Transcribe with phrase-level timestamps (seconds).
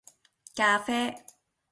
[0.55, 1.15] 咖啡